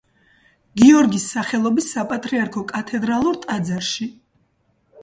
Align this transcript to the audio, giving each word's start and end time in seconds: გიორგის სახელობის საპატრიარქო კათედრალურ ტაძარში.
გიორგის 0.81 1.27
სახელობის 1.35 1.91
საპატრიარქო 1.97 2.65
კათედრალურ 2.73 3.39
ტაძარში. 3.47 4.11